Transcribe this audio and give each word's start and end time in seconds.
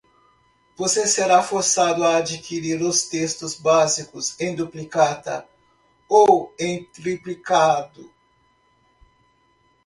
Você 0.75 1.05
será 1.05 1.43
forçado 1.43 2.03
a 2.03 2.15
adquirir 2.15 2.81
os 2.81 3.03
textos 3.03 3.53
básicos 3.53 4.35
em 4.39 4.55
duplicata 4.55 5.47
ou 6.09 6.51
em 6.57 6.85
triplicado? 6.85 8.11